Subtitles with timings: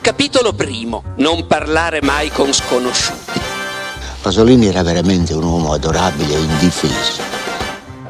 [0.00, 1.02] Capitolo primo.
[1.16, 3.40] Non parlare mai con sconosciuti.
[4.22, 7.22] Pasolini era veramente un uomo adorabile e indifeso.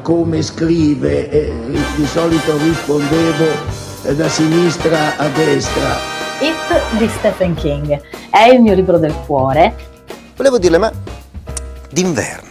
[0.01, 1.53] Come scrive, eh,
[1.95, 3.45] di solito rispondevo
[4.03, 5.97] eh, da sinistra a destra.
[6.39, 9.75] It di Stephen King è il mio libro del cuore.
[10.35, 10.91] Volevo dirle, ma
[11.91, 12.49] d'inverno,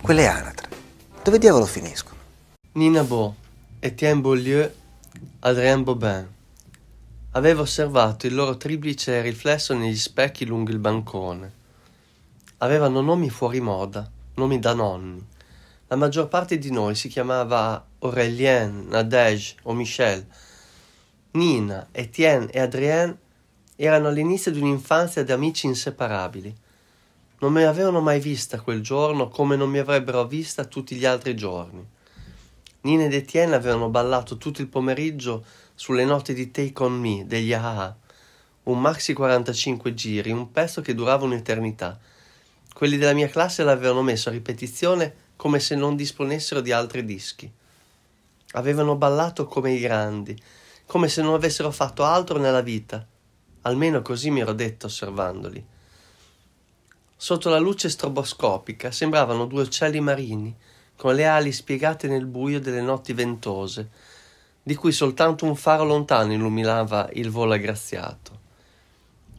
[0.00, 0.68] quelle anatre,
[1.22, 2.16] dove diavolo finiscono?
[2.72, 3.34] Nina Beau,
[3.80, 4.70] Etienne Beaulieu,
[5.40, 6.26] Adrien Bobin.
[7.34, 11.50] Avevo osservato il loro triplice riflesso negli specchi lungo il bancone.
[12.58, 15.26] Avevano nomi fuori moda, nomi da nonni.
[15.86, 20.26] La maggior parte di noi si chiamava Aurélien, Nadège o Michel.
[21.30, 23.16] Nina, Etienne e Adrien
[23.76, 26.54] erano all'inizio di un'infanzia di amici inseparabili.
[27.38, 31.34] Non mi avevano mai vista quel giorno come non mi avrebbero vista tutti gli altri
[31.34, 31.82] giorni.
[32.82, 37.52] Nina ed Etienne avevano ballato tutto il pomeriggio sulle note di Take On Me degli
[37.52, 37.96] AHA,
[38.64, 41.98] un maxi 45 giri, un pezzo che durava un'eternità.
[42.72, 47.50] Quelli della mia classe l'avevano messo a ripetizione come se non disponessero di altri dischi.
[48.52, 50.36] Avevano ballato come i grandi,
[50.86, 53.06] come se non avessero fatto altro nella vita.
[53.62, 55.64] Almeno così mi ero detto osservandoli.
[57.16, 60.54] Sotto la luce stroboscopica sembravano due uccelli marini,
[61.02, 63.88] con le ali spiegate nel buio delle notti ventose,
[64.62, 68.38] di cui soltanto un faro lontano illuminava il volo aggraziato.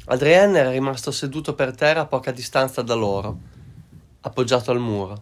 [0.07, 3.39] Adrien era rimasto seduto per terra a poca distanza da loro,
[4.19, 5.21] appoggiato al muro.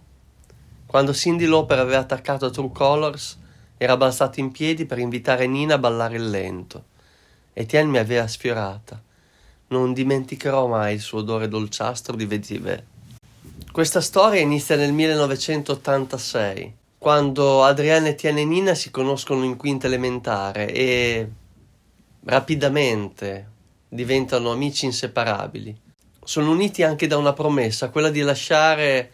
[0.88, 3.38] Quando Cindy Lauper aveva attaccato True Colors,
[3.78, 6.86] era balzato in piedi per invitare Nina a ballare il lento.
[7.54, 9.00] Etienne mi aveva sfiorata.
[9.68, 12.84] Non dimenticherò mai il suo odore dolciastro di vetiver.
[13.72, 20.70] Questa storia inizia nel 1986 quando Adriana, Etienne e Nina si conoscono in quinta elementare
[20.74, 21.30] e
[22.26, 23.50] rapidamente
[23.88, 25.74] diventano amici inseparabili.
[26.22, 29.10] Sono uniti anche da una promessa, quella di lasciare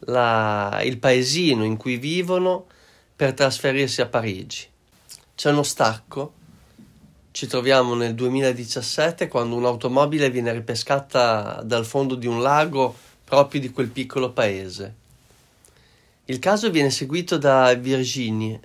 [0.00, 2.64] la, il paesino in cui vivono
[3.14, 4.66] per trasferirsi a Parigi.
[5.34, 6.32] C'è uno stacco,
[7.30, 13.70] ci troviamo nel 2017 quando un'automobile viene ripescata dal fondo di un lago proprio di
[13.70, 14.94] quel piccolo paese.
[16.24, 18.60] Il caso viene seguito da Virginie,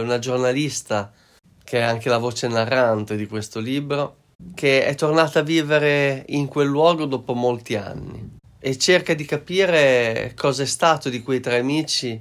[0.00, 1.12] una giornalista
[1.62, 4.16] che è anche la voce narrante di questo libro,
[4.54, 10.32] che è tornata a vivere in quel luogo dopo molti anni e cerca di capire
[10.36, 12.20] cosa è stato di quei tre amici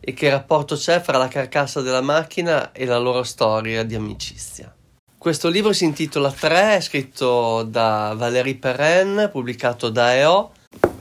[0.00, 4.74] e che rapporto c'è fra la carcassa della macchina e la loro storia di amicizia.
[5.16, 10.52] Questo libro si intitola Tre, è scritto da Valérie Perrin, pubblicato da EO.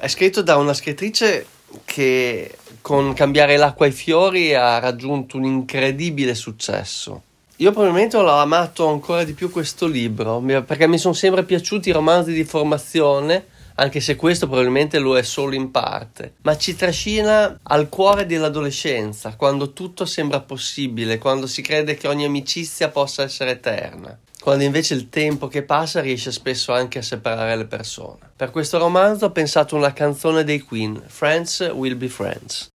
[0.04, 1.46] È scritto da una scrittrice
[1.86, 7.22] che con Cambiare l'acqua ai fiori ha raggiunto un incredibile successo.
[7.56, 11.94] Io probabilmente l'ho amato ancora di più questo libro, perché mi sono sempre piaciuti i
[11.94, 17.58] romanzi di formazione, anche se questo probabilmente lo è solo in parte, ma ci trascina
[17.64, 23.52] al cuore dell'adolescenza, quando tutto sembra possibile, quando si crede che ogni amicizia possa essere
[23.52, 28.32] eterna quando invece il tempo che passa riesce spesso anche a separare le persone.
[28.36, 32.73] Per questo romanzo ho pensato a una canzone dei Queen, Friends Will Be Friends.